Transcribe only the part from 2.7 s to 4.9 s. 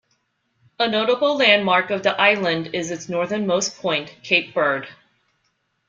is its northernmost point, Cape Byrd.